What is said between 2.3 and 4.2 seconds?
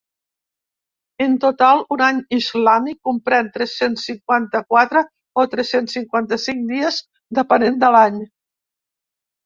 islàmic comprèn tres-cents